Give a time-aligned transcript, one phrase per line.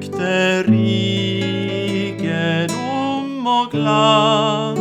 [0.00, 2.16] Rykte, rikedom
[3.46, 4.79] och glans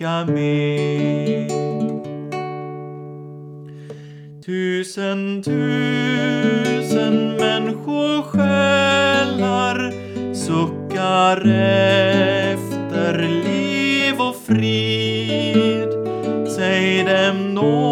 [0.00, 1.48] verka mer.
[4.44, 9.92] Tusen, tusen människosjälar
[10.34, 11.40] suckar
[12.52, 15.88] efter liv och frid.
[16.56, 17.89] Säg dem då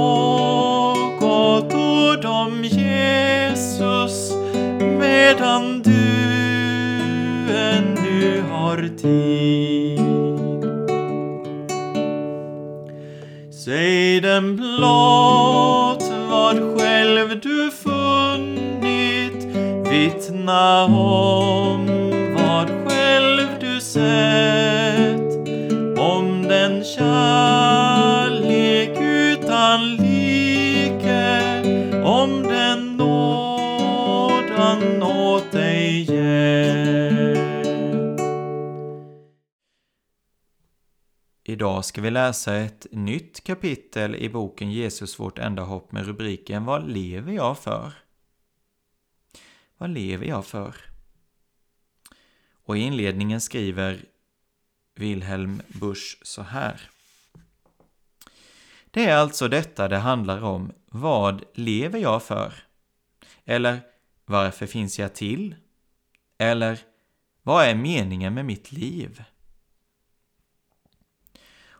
[14.89, 19.45] blott vad själv du funnit,
[19.91, 21.87] vittna om
[22.37, 25.49] vad själv du sett,
[25.99, 27.69] om den kärlek
[29.01, 31.63] utan like,
[32.05, 37.39] om den nåd han åt dig gett.
[41.45, 46.65] Idag ska vi läsa ett nytt kapitel i boken Jesus vårt enda hopp med rubriken
[46.65, 47.93] Vad lever jag för?
[49.77, 50.77] Vad lever jag för?
[52.51, 54.05] Och i inledningen skriver
[54.95, 56.91] Wilhelm Busch så här.
[58.91, 60.73] Det är alltså detta det handlar om.
[60.87, 62.55] Vad lever jag för?
[63.45, 63.81] Eller
[64.25, 65.55] varför finns jag till?
[66.39, 66.79] Eller
[67.43, 69.23] vad är meningen med mitt liv?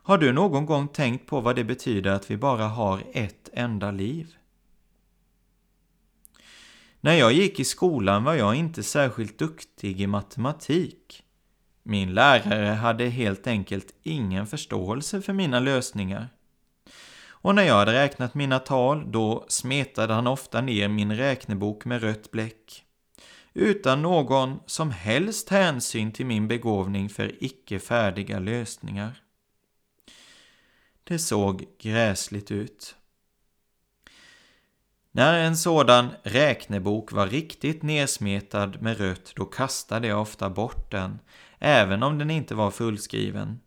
[0.09, 3.91] Har du någon gång tänkt på vad det betyder att vi bara har ett enda
[3.91, 4.35] liv?
[7.01, 11.23] När jag gick i skolan var jag inte särskilt duktig i matematik.
[11.83, 16.29] Min lärare hade helt enkelt ingen förståelse för mina lösningar.
[17.27, 22.01] Och när jag hade räknat mina tal, då smetade han ofta ner min räknebok med
[22.01, 22.83] rött bläck.
[23.53, 29.21] Utan någon som helst hänsyn till min begåvning för icke färdiga lösningar.
[31.09, 32.95] Det såg gräsligt ut.
[35.11, 41.19] När en sådan räknebok var riktigt nersmetad med rött, då kastade jag ofta bort den,
[41.59, 43.59] även om den inte var fullskriven,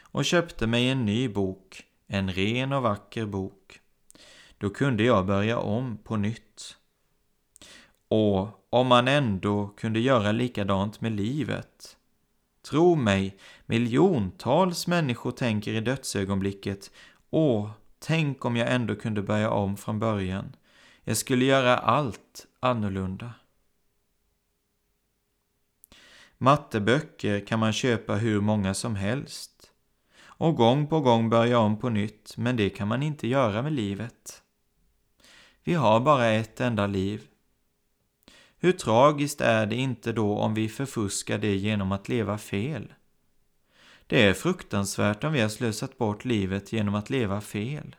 [0.00, 3.80] och köpte mig en ny bok, en ren och vacker bok.
[4.58, 6.76] Då kunde jag börja om på nytt.
[8.08, 11.96] Och om man ändå kunde göra likadant med livet,
[12.70, 16.90] Tro mig, miljontals människor tänker i dödsögonblicket
[17.30, 20.56] Åh, tänk om jag ändå kunde börja om från början.
[21.04, 23.34] Jag skulle göra allt annorlunda.
[26.38, 29.72] Matteböcker kan man köpa hur många som helst
[30.38, 33.72] och gång på gång börja om på nytt, men det kan man inte göra med
[33.72, 34.42] livet.
[35.64, 37.22] Vi har bara ett enda liv.
[38.58, 42.92] Hur tragiskt är det inte då om vi förfuskar det genom att leva fel?
[44.08, 47.96] Det är fruktansvärt om vi har slösat bort livet genom att leva fel.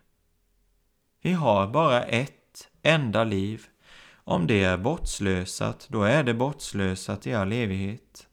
[1.21, 3.65] Vi har bara ett enda liv.
[4.13, 8.27] Om det är bortslösat, då är det bortslösat i all evighet.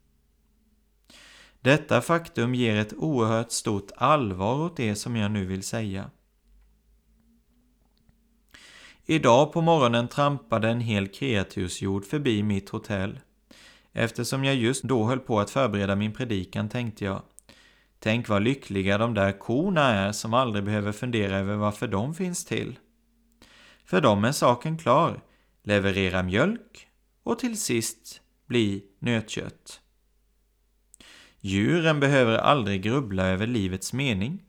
[1.59, 6.11] Detta faktum ger ett oerhört stort allvar åt det som jag nu vill säga.
[9.05, 13.19] Idag på morgonen trampade en hel kreatursjord förbi mitt hotell.
[13.93, 17.21] Eftersom jag just då höll på att förbereda min predikan tänkte jag
[17.99, 22.45] Tänk vad lyckliga de där korna är som aldrig behöver fundera över varför de finns
[22.45, 22.79] till.
[23.85, 25.21] För dem är saken klar.
[25.63, 26.87] Leverera mjölk
[27.23, 29.81] och till sist bli nötkött.
[31.39, 34.43] Djuren behöver aldrig grubbla över livets mening.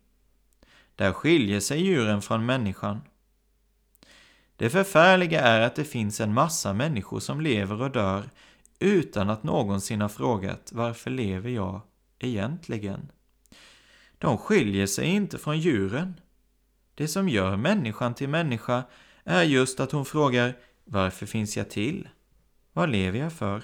[0.94, 3.00] Där skiljer sig djuren från människan.
[4.56, 8.30] Det förfärliga är att det finns en massa människor som lever och dör
[8.78, 11.80] utan att någonsin ha frågat varför lever jag
[12.18, 13.12] egentligen?
[14.18, 16.20] De skiljer sig inte från djuren.
[16.94, 18.84] Det som gör människan till människa
[19.24, 22.08] är just att hon frågar varför finns jag till?
[22.72, 23.62] Vad lever jag för?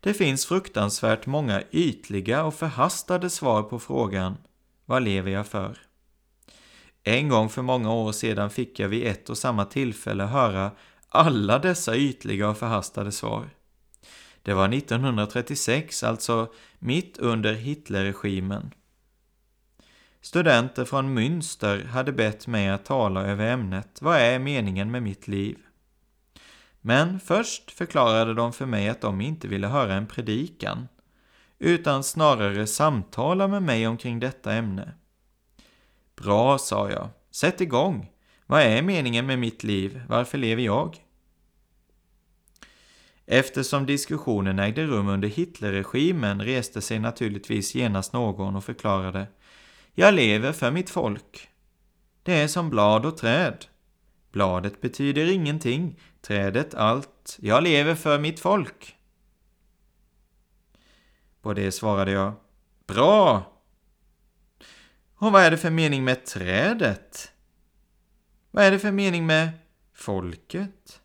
[0.00, 4.36] Det finns fruktansvärt många ytliga och förhastade svar på frågan
[4.84, 5.78] Vad lever jag för?
[7.02, 10.70] En gång för många år sedan fick jag vid ett och samma tillfälle höra
[11.08, 13.50] alla dessa ytliga och förhastade svar.
[14.42, 18.74] Det var 1936, alltså mitt under Hitlerregimen.
[20.20, 25.28] Studenter från Münster hade bett mig att tala över ämnet Vad är meningen med mitt
[25.28, 25.58] liv?
[26.80, 30.88] Men först förklarade de för mig att de inte ville höra en predikan,
[31.58, 34.92] utan snarare samtala med mig omkring detta ämne.
[36.16, 37.08] Bra, sa jag.
[37.30, 38.10] Sätt igång.
[38.46, 40.02] Vad är meningen med mitt liv?
[40.08, 40.96] Varför lever jag?
[43.32, 49.26] Eftersom diskussionen ägde rum under Hitlerregimen reste sig naturligtvis genast någon och förklarade
[49.94, 51.48] Jag lever för mitt folk.
[52.22, 53.66] Det är som blad och träd.
[54.32, 57.36] Bladet betyder ingenting, trädet allt.
[57.40, 58.96] Jag lever för mitt folk.
[61.42, 62.32] På det svarade jag
[62.86, 63.52] Bra!
[65.14, 67.32] Och vad är det för mening med trädet?
[68.50, 69.50] Vad är det för mening med
[69.94, 70.99] folket?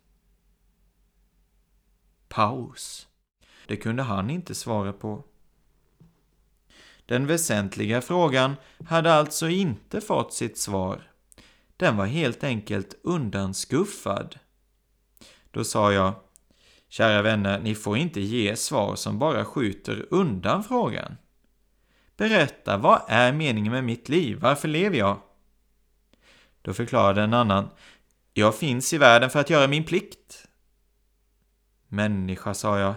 [2.36, 3.06] Paus.
[3.66, 5.24] Det kunde han inte svara på.
[7.06, 8.56] Den väsentliga frågan
[8.86, 11.10] hade alltså inte fått sitt svar.
[11.76, 14.38] Den var helt enkelt undanskuffad.
[15.50, 16.14] Då sa jag,
[16.88, 21.16] kära vänner, ni får inte ge svar som bara skjuter undan frågan.
[22.16, 24.38] Berätta, vad är meningen med mitt liv?
[24.40, 25.20] Varför lever jag?
[26.62, 27.68] Då förklarade en annan,
[28.34, 30.46] jag finns i världen för att göra min plikt.
[31.88, 32.94] Människa, sa jag,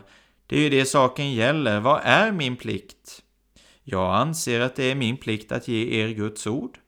[0.48, 1.80] det är ju det saken gäller.
[1.80, 3.24] Vad är min plikt?
[3.84, 6.80] Jag anser att det är min plikt att ge er Guds ord.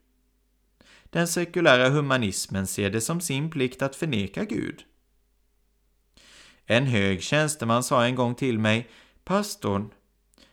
[1.04, 4.84] Den sekulära humanismen ser det som sin plikt att förneka Gud.
[6.66, 8.90] En hög tjänsteman sa en gång till mig,
[9.24, 9.90] pastorn,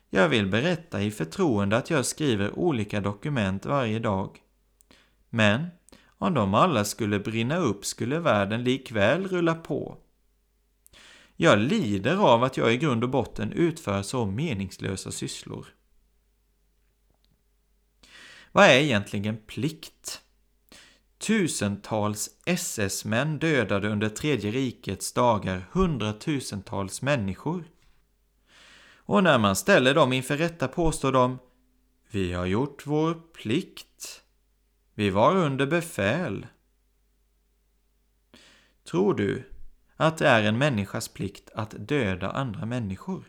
[0.10, 4.38] jag vill berätta i förtroende att jag skriver olika dokument varje dag.
[5.30, 5.68] Men
[6.18, 9.98] om de alla skulle brinna upp skulle världen likväl rulla på.
[11.42, 15.68] Jag lider av att jag i grund och botten utför så meningslösa sysslor.
[18.52, 20.22] Vad är egentligen plikt?
[21.18, 27.64] Tusentals SS-män dödade under Tredje rikets dagar hundratusentals människor.
[28.96, 31.40] Och när man ställer dem inför rätta påstår de
[32.12, 34.24] Vi har gjort vår plikt.
[34.94, 36.48] Vi var under befäl.
[38.84, 39.49] Tror du
[40.02, 43.24] att det är en människas plikt att döda andra människor?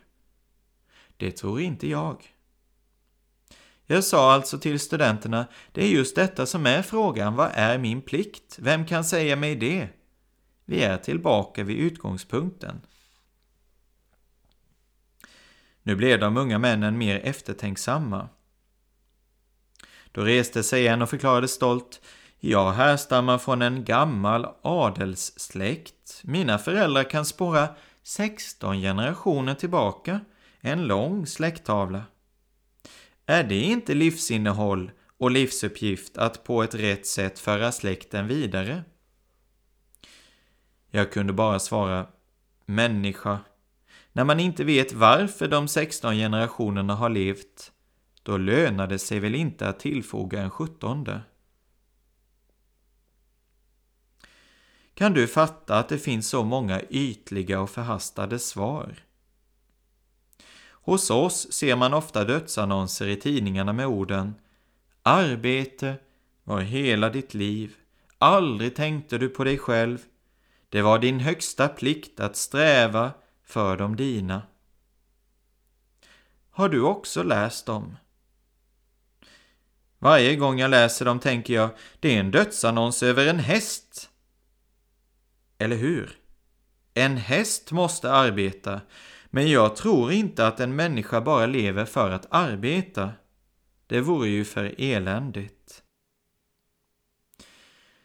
[1.17, 2.35] Det tror inte jag.
[3.85, 8.01] Jag sa alltså till studenterna, det är just detta som är frågan, vad är min
[8.01, 8.59] plikt?
[8.59, 9.89] Vem kan säga mig det?
[10.65, 12.81] Vi är tillbaka vid utgångspunkten.
[15.83, 18.29] Nu blev de unga männen mer eftertänksamma.
[20.11, 22.01] Då reste sig en och förklarade stolt
[22.43, 26.21] jag härstammar från en gammal adelssläkt.
[26.23, 27.67] Mina föräldrar kan spåra
[28.03, 30.19] 16 generationer tillbaka,
[30.61, 32.03] en lång släkttavla.
[33.25, 38.83] Är det inte livsinnehåll och livsuppgift att på ett rätt sätt föra släkten vidare?
[40.91, 42.07] Jag kunde bara svara
[42.65, 43.39] människa.
[44.13, 47.71] När man inte vet varför de 16 generationerna har levt,
[48.23, 51.21] då lönar det sig väl inte att tillfoga en sjuttonde.
[55.01, 58.95] Kan du fatta att det finns så många ytliga och förhastade svar?
[60.71, 64.35] Hos oss ser man ofta dödsannonser i tidningarna med orden
[65.03, 65.95] Arbete
[66.43, 67.75] var hela ditt liv.
[68.17, 69.99] Aldrig tänkte du på dig själv.
[70.69, 73.11] Det var din högsta plikt att sträva
[73.43, 74.41] för de dina.
[76.49, 77.97] Har du också läst dem?
[79.99, 84.10] Varje gång jag läser dem tänker jag, det är en dödsannons över en häst.
[85.61, 86.17] Eller hur?
[86.93, 88.81] En häst måste arbeta,
[89.29, 93.11] men jag tror inte att en människa bara lever för att arbeta.
[93.87, 95.83] Det vore ju för eländigt.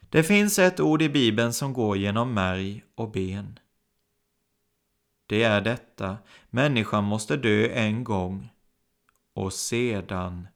[0.09, 3.59] Det finns ett ord i Bibeln som går genom märg och ben.
[5.25, 6.17] Det är detta,
[6.49, 8.49] människan måste dö en gång
[9.33, 10.47] och sedan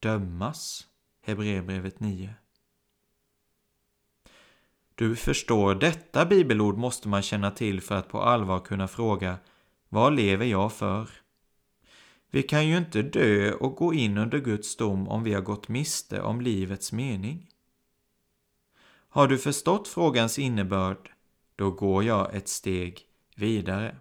[0.00, 0.86] dömas.
[1.22, 2.34] Hebreerbrevet 9.
[4.98, 9.38] Du förstår, detta bibelord måste man känna till för att på allvar kunna fråga
[9.88, 11.08] Vad lever jag för?
[12.30, 15.68] Vi kan ju inte dö och gå in under Guds dom om vi har gått
[15.68, 17.46] miste om livets mening.
[19.08, 21.10] Har du förstått frågans innebörd,
[21.56, 23.00] då går jag ett steg
[23.36, 23.96] vidare.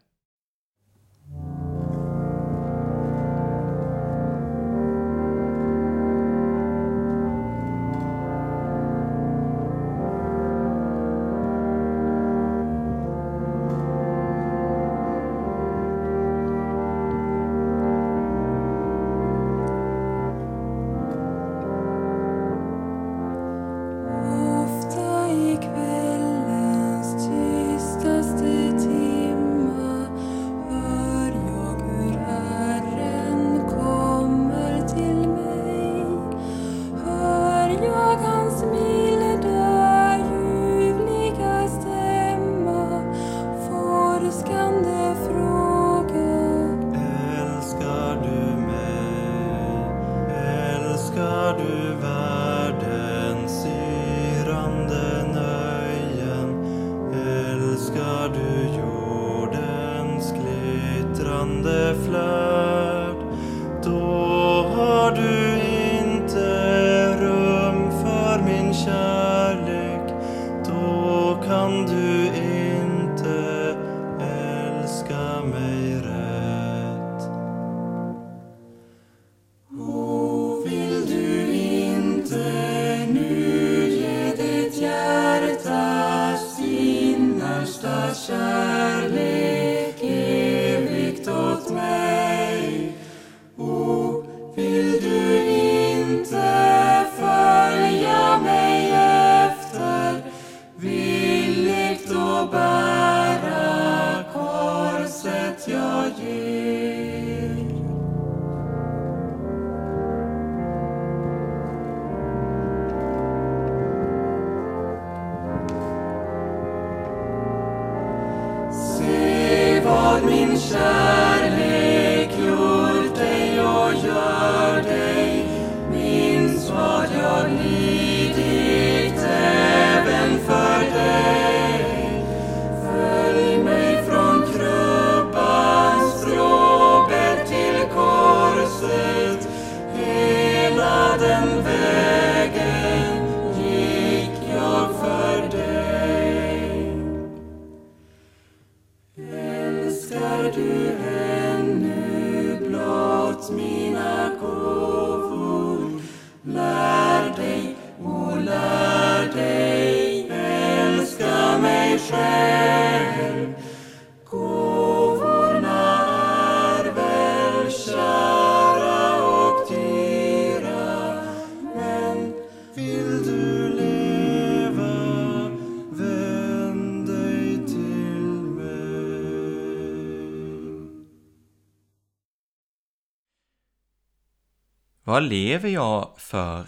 [185.17, 186.65] Vad lever jag för?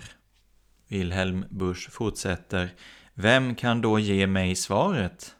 [0.87, 2.73] Wilhelm Busch fortsätter.
[3.13, 5.35] Vem kan då ge mig svaret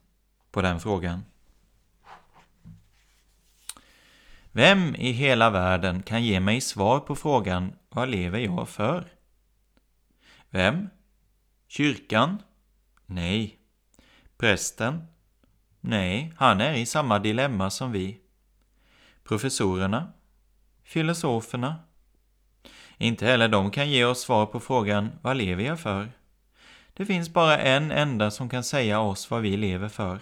[0.52, 1.24] på den frågan?
[4.52, 9.14] Vem i hela världen kan ge mig svar på frågan vad lever jag för?
[10.50, 10.90] Vem?
[11.68, 12.38] Kyrkan?
[13.06, 13.60] Nej.
[14.38, 15.08] Prästen?
[15.80, 18.22] Nej, han är i samma dilemma som vi.
[19.24, 20.14] Professorerna?
[20.84, 21.76] Filosoferna?
[23.02, 26.12] Inte heller de kan ge oss svar på frågan vad lever jag för?
[26.94, 30.20] Det finns bara en enda som kan säga oss vad vi lever för.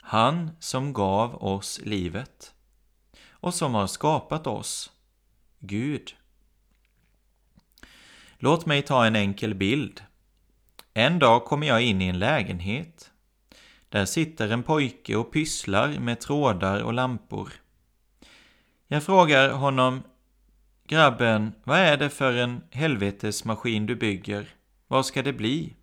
[0.00, 2.54] Han som gav oss livet
[3.30, 4.90] och som har skapat oss,
[5.58, 6.16] Gud.
[8.38, 10.02] Låt mig ta en enkel bild.
[10.94, 13.10] En dag kommer jag in i en lägenhet.
[13.88, 17.52] Där sitter en pojke och pysslar med trådar och lampor.
[18.86, 20.02] Jag frågar honom,
[20.90, 24.48] grabben, vad är det för en helvetesmaskin du bygger?
[24.88, 25.74] Vad ska det bli?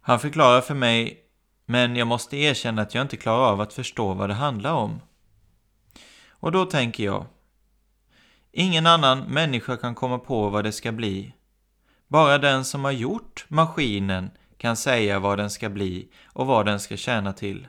[0.00, 1.24] Han förklarar för mig,
[1.66, 5.00] men jag måste erkänna att jag inte klarar av att förstå vad det handlar om.
[6.28, 7.26] Och då tänker jag,
[8.52, 11.34] ingen annan människa kan komma på vad det ska bli.
[12.08, 16.80] Bara den som har gjort maskinen kan säga vad den ska bli och vad den
[16.80, 17.68] ska tjäna till.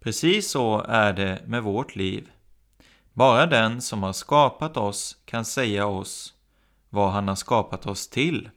[0.00, 2.30] Precis så är det med vårt liv.
[3.12, 6.34] Bara den som har skapat oss kan säga oss
[6.88, 8.50] vad han har skapat oss till.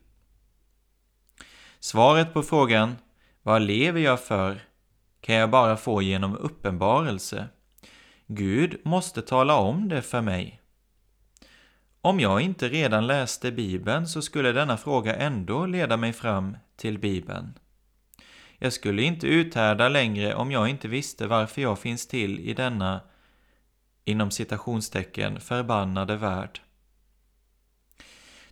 [1.80, 2.96] Svaret på frågan
[3.42, 4.60] Vad lever jag för?
[5.20, 7.48] kan jag bara få genom uppenbarelse.
[8.26, 10.60] Gud måste tala om det för mig.
[12.00, 16.98] Om jag inte redan läste Bibeln så skulle denna fråga ändå leda mig fram till
[16.98, 17.58] Bibeln.
[18.58, 23.00] Jag skulle inte uthärda längre om jag inte visste varför jag finns till i denna
[24.04, 26.60] inom citationstecken förbannade värld.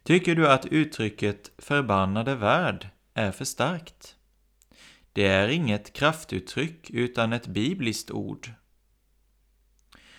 [0.02, 4.16] Tycker du att uttrycket förbannade värld är för starkt?
[5.12, 8.50] Det är inget kraftuttryck utan ett bibliskt ord.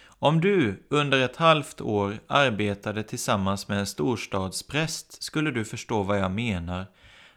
[0.06, 6.20] Om du under ett halvt år arbetade tillsammans med en storstadspräst skulle du förstå vad
[6.20, 6.86] jag menar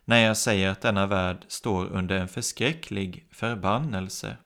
[0.05, 4.37] när jag säger att denna värld står under en förskräcklig förbannelse.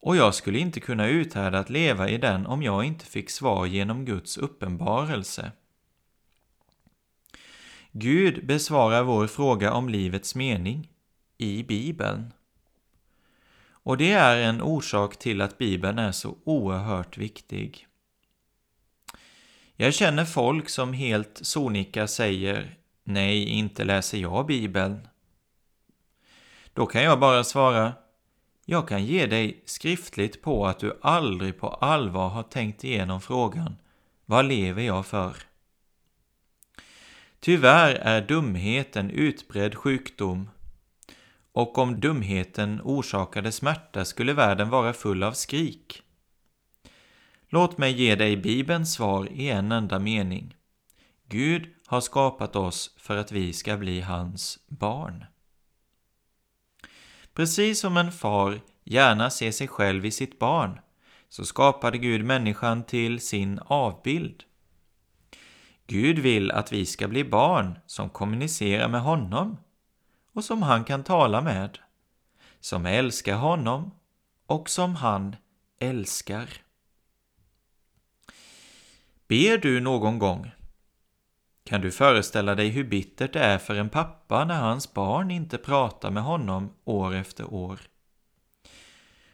[0.00, 3.66] Och jag skulle inte kunna uthärda att leva i den om jag inte fick svar
[3.66, 5.52] genom Guds uppenbarelse.
[7.92, 10.88] Gud besvarar vår fråga om livets mening
[11.38, 12.32] i Bibeln.
[13.82, 17.86] Och det är en orsak till att Bibeln är så oerhört viktig.
[19.76, 25.08] Jag känner folk som helt sonika säger Nej, inte läser jag Bibeln.
[26.74, 27.92] Då kan jag bara svara
[28.70, 33.76] jag kan ge dig skriftligt på att du aldrig på allvar har tänkt igenom frågan
[34.26, 35.36] Vad lever jag för?
[37.40, 40.50] Tyvärr är dumhet en utbredd sjukdom
[41.52, 46.02] och om dumheten orsakade smärta skulle världen vara full av skrik.
[47.48, 50.56] Låt mig ge dig Bibelns svar i en enda mening.
[51.28, 55.24] Gud har skapat oss för att vi ska bli hans barn.
[57.34, 60.80] Precis som en far gärna ser sig själv i sitt barn,
[61.28, 64.44] så skapade Gud människan till sin avbild.
[65.86, 69.56] Gud vill att vi ska bli barn som kommunicerar med honom
[70.32, 71.78] och som han kan tala med,
[72.60, 73.90] som älskar honom
[74.46, 75.36] och som han
[75.78, 76.48] älskar.
[79.28, 80.50] Ber du någon gång?
[81.70, 85.58] Kan du föreställa dig hur bittert det är för en pappa när hans barn inte
[85.58, 87.80] pratar med honom år efter år?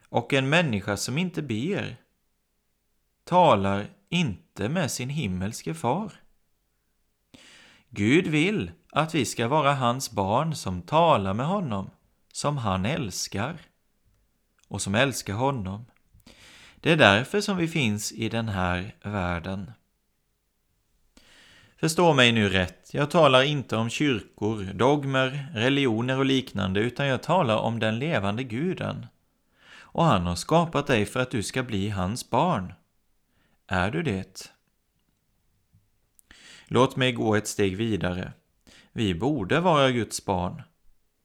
[0.09, 1.97] Och en människa som inte ber
[3.25, 6.13] talar inte med sin himmelske far.
[7.89, 11.91] Gud vill att vi ska vara hans barn som talar med honom,
[12.33, 13.61] som han älskar
[14.69, 15.85] och som älskar honom.
[16.77, 19.73] Det är därför som vi finns i den här världen.
[21.81, 27.23] Förstå mig nu rätt, jag talar inte om kyrkor, dogmer, religioner och liknande, utan jag
[27.23, 29.07] talar om den levande guden.
[29.79, 32.73] Och han har skapat dig för att du ska bli hans barn.
[33.67, 34.53] Är du det?
[36.67, 38.33] Låt mig gå ett steg vidare.
[38.93, 40.63] Vi borde vara Guds barn,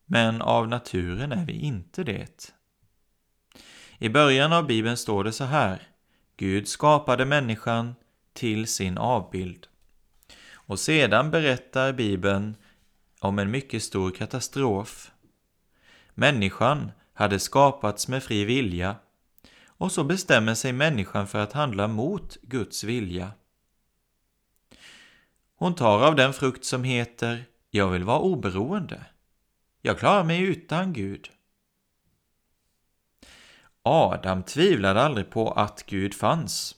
[0.05, 2.53] men av naturen är vi inte det.
[3.97, 5.81] I början av Bibeln står det så här.
[6.37, 7.95] Gud skapade människan
[8.33, 9.67] till sin avbild.
[10.65, 12.56] Och sedan berättar Bibeln
[13.19, 15.12] om en mycket stor katastrof.
[16.13, 18.95] Människan hade skapats med fri vilja
[19.65, 23.32] och så bestämmer sig människan för att handla mot Guds vilja.
[25.56, 29.06] Hon tar av den frukt som heter ”Jag vill vara oberoende”.
[29.82, 31.30] Jag klarar mig utan Gud.
[33.84, 36.76] Adam tvivlade aldrig på att Gud fanns.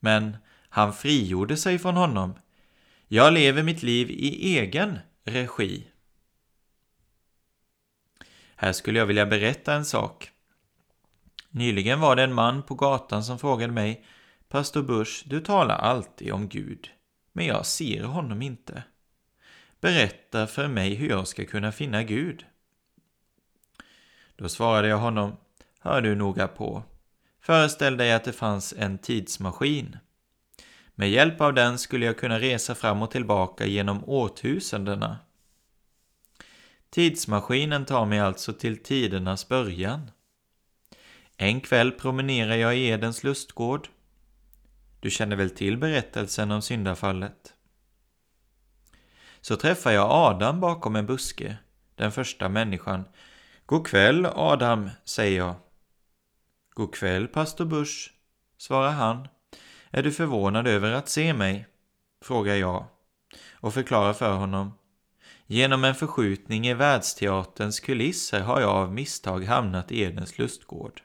[0.00, 0.36] Men
[0.68, 2.34] han frigjorde sig från honom.
[3.14, 5.86] Jag lever mitt liv i egen regi.
[8.56, 10.30] Här skulle jag vilja berätta en sak.
[11.50, 14.04] Nyligen var det en man på gatan som frågade mig
[14.48, 16.90] Pastor Busch, du talar alltid om Gud,
[17.32, 18.82] men jag ser honom inte.
[19.80, 22.46] Berätta för mig hur jag ska kunna finna Gud.
[24.36, 25.36] Då svarade jag honom,
[25.80, 26.82] hör du noga på.
[27.40, 29.96] Föreställ dig att det fanns en tidsmaskin.
[30.94, 35.18] Med hjälp av den skulle jag kunna resa fram och tillbaka genom årtusendena.
[36.90, 40.10] Tidsmaskinen tar mig alltså till tidernas början.
[41.36, 43.88] En kväll promenerar jag i Edens lustgård.
[45.00, 47.54] Du känner väl till berättelsen om syndafallet?
[49.40, 51.56] Så träffar jag Adam bakom en buske,
[51.94, 53.04] den första människan.
[53.66, 55.54] God kväll Adam, säger jag.
[56.70, 58.14] God kväll pastor Busch,
[58.58, 59.28] svarar han.
[59.94, 61.66] Är du förvånad över att se mig?
[62.24, 62.86] frågar jag
[63.52, 64.72] och förklarar för honom.
[65.46, 71.02] Genom en förskjutning i världsteaterns kulisser har jag av misstag hamnat i Edens lustgård.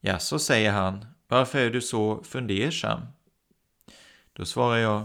[0.00, 1.06] Ja, så säger han.
[1.28, 3.00] Varför är du så fundersam?
[4.32, 5.04] Då svarar jag.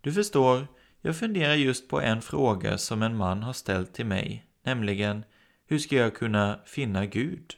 [0.00, 0.66] Du förstår,
[1.00, 5.24] jag funderar just på en fråga som en man har ställt till mig, nämligen
[5.66, 7.56] hur ska jag kunna finna Gud?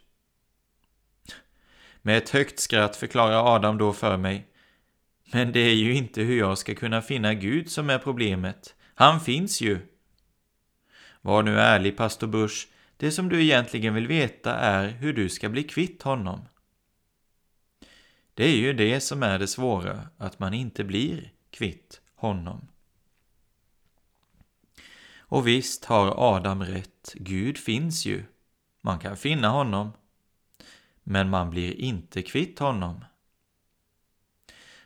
[2.07, 4.47] Med ett högt skratt förklarar Adam då för mig.
[5.33, 8.75] Men det är ju inte hur jag ska kunna finna Gud som är problemet.
[8.95, 9.81] Han finns ju.
[11.21, 15.49] Var nu ärlig, pastor Busch Det som du egentligen vill veta är hur du ska
[15.49, 16.49] bli kvitt honom.
[18.35, 22.69] Det är ju det som är det svåra, att man inte blir kvitt honom.
[25.19, 28.25] Och visst har Adam rätt, Gud finns ju.
[28.81, 29.92] Man kan finna honom.
[31.09, 33.05] Men man blir inte kvitt honom.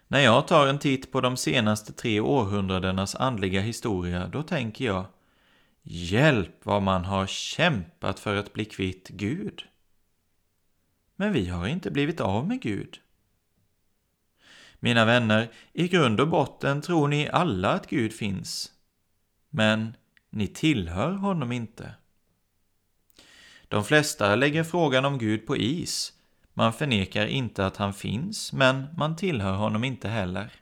[0.09, 5.07] När jag tar en titt på de senaste tre århundradenas andliga historia, då tänker jag
[5.83, 9.65] Hjälp vad man har kämpat för att bli kvitt Gud.
[11.17, 13.01] Men vi har inte blivit av med Gud.
[14.79, 18.73] Mina vänner, i grund och botten tror ni alla att Gud finns.
[19.51, 19.97] Men
[20.31, 21.95] ni tillhör honom inte.
[23.71, 26.13] De flesta lägger frågan om Gud på is.
[26.55, 30.53] Man förnekar inte att han finns, men man tillhör honom inte heller.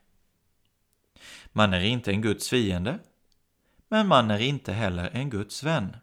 [1.52, 2.98] Man är inte en Guds fiende,
[3.88, 5.96] men man är inte heller en Guds vän.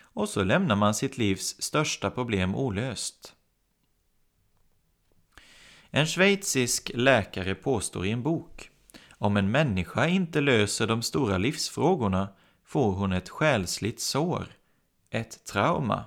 [0.00, 3.34] Och så lämnar man sitt livs största problem olöst.
[5.90, 8.70] En schweizisk läkare påstår i en bok
[9.10, 12.28] om en människa inte löser de stora livsfrågorna
[12.64, 14.46] får hon ett själsligt sår,
[15.14, 16.04] ett trauma.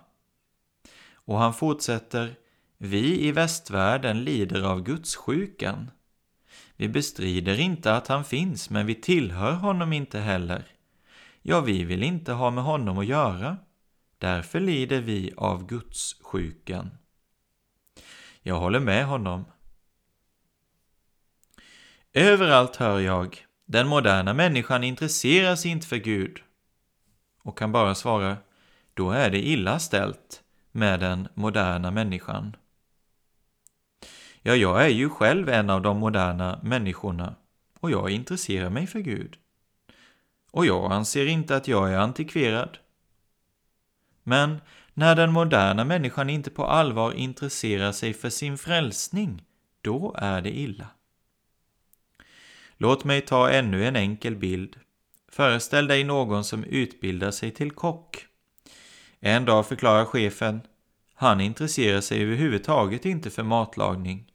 [1.14, 2.36] Och han fortsätter
[2.78, 5.92] Vi i västvärlden lider av gudssjukan.
[6.76, 10.66] Vi bestrider inte att han finns, men vi tillhör honom inte heller.
[11.42, 13.58] Ja, vi vill inte ha med honom att göra.
[14.18, 16.90] Därför lider vi av gudssjukan.
[18.42, 19.46] Jag håller med honom.
[22.14, 26.38] Överallt hör jag, den moderna människan intresserar sig inte för Gud.
[27.44, 28.38] Och kan bara svara,
[28.98, 32.56] då är det illa ställt med den moderna människan.
[34.42, 37.36] Ja, jag är ju själv en av de moderna människorna
[37.80, 39.38] och jag intresserar mig för Gud.
[40.52, 42.78] Och jag anser inte att jag är antikverad.
[44.24, 44.62] Men
[44.94, 49.44] när den moderna människan inte på allvar intresserar sig för sin frälsning,
[49.82, 50.88] då är det illa.
[52.78, 54.80] Låt mig ta ännu en enkel bild.
[55.32, 58.28] Föreställ dig någon som utbildar sig till kock.
[59.28, 60.62] En dag förklarar chefen,
[61.14, 64.32] han intresserar sig överhuvudtaget inte för matlagning.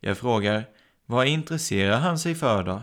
[0.00, 0.68] Jag frågar,
[1.06, 2.82] vad intresserar han sig för då?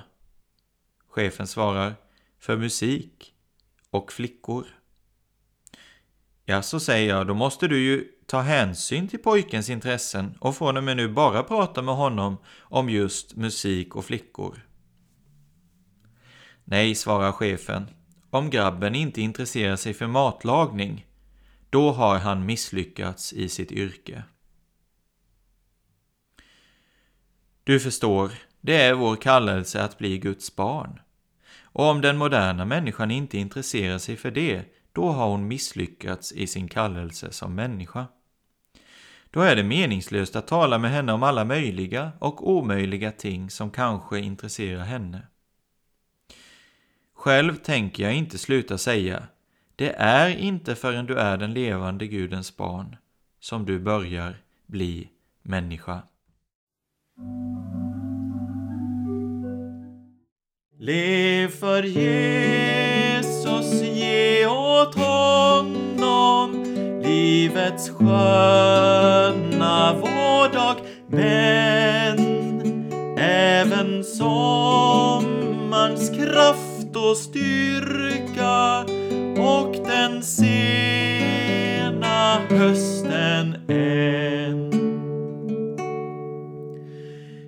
[1.07, 1.95] Chefen svarar,
[2.39, 3.33] för musik
[3.89, 4.65] och flickor.
[6.45, 10.77] Ja, så säger jag, då måste du ju ta hänsyn till pojkens intressen och från
[10.77, 14.67] och med nu bara prata med honom om just musik och flickor.
[16.63, 17.89] Nej, svarar chefen.
[18.35, 21.05] Om grabben inte intresserar sig för matlagning,
[21.69, 24.23] då har han misslyckats i sitt yrke.
[27.63, 30.99] Du förstår, det är vår kallelse att bli Guds barn.
[31.63, 36.47] Och om den moderna människan inte intresserar sig för det, då har hon misslyckats i
[36.47, 38.07] sin kallelse som människa.
[39.29, 43.71] Då är det meningslöst att tala med henne om alla möjliga och omöjliga ting som
[43.71, 45.27] kanske intresserar henne.
[47.25, 49.23] Själv tänker jag inte sluta säga
[49.75, 52.95] Det är inte förrän du är den levande Gudens barn
[53.39, 54.35] som du börjar
[54.65, 55.09] bli
[55.41, 56.01] människa.
[60.79, 66.63] Lev för Jesus, ge åt honom
[67.03, 70.75] livets sköna vårdag,
[71.07, 72.19] men
[73.17, 76.64] även sommarns kraft
[77.09, 78.85] och styrka
[79.37, 81.67] och den sena
[82.49, 84.71] hösten än.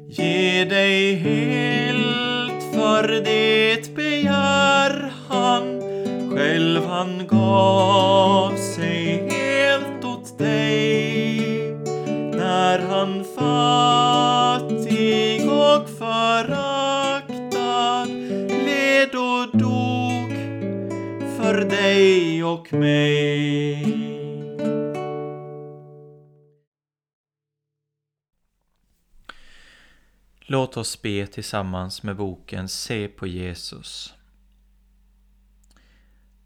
[0.07, 5.81] Ge dig helt för det begär han,
[6.35, 8.56] själv han gav
[22.67, 24.07] och mig.
[30.39, 34.13] Låt oss be tillsammans med boken Se på Jesus.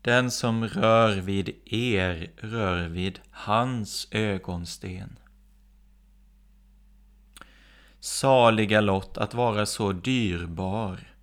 [0.02, 5.20] Den som rör vid er rör vid hans ögonsten.
[8.00, 11.14] Saliga lott att vara så dyrbar,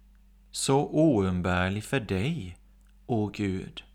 [0.50, 2.56] så oumbärlig för dig,
[3.06, 3.87] o Gud.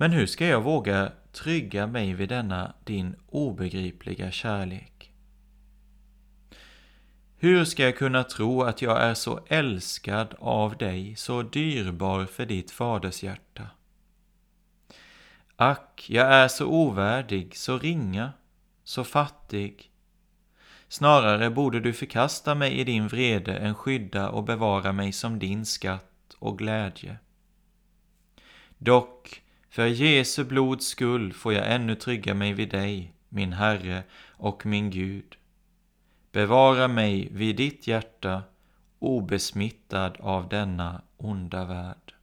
[0.00, 5.12] Men hur ska jag våga trygga mig vid denna din obegripliga kärlek?
[7.36, 12.46] Hur ska jag kunna tro att jag är så älskad av dig, så dyrbar för
[12.46, 13.66] ditt fadershjärta?
[15.56, 18.32] Ack, jag är så ovärdig, så ringa,
[18.84, 19.90] så fattig.
[20.88, 25.66] Snarare borde du förkasta mig i din vrede än skydda och bevara mig som din
[25.66, 27.18] skatt och glädje.
[28.78, 34.66] Dock, för Jesu blods skull får jag ännu trygga mig vid dig, min Herre och
[34.66, 35.36] min Gud.
[36.32, 38.42] Bevara mig vid ditt hjärta,
[38.98, 42.14] obesmittad av denna onda värld.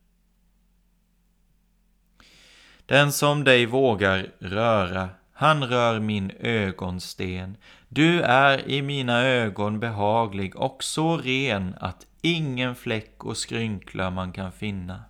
[2.86, 7.58] Den som dig vågar röra, han rör min ögonsten.
[7.88, 14.31] Du är i mina ögon behaglig och så ren att ingen fläck och skrynkla man
[14.31, 15.03] kan finna.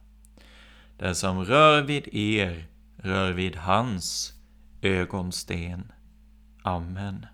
[0.98, 4.34] Den som rör vid er rör vid hans
[4.82, 5.92] ögonsten.
[6.64, 7.26] Amen.